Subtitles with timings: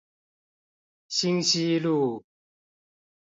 [1.09, 2.25] 興西路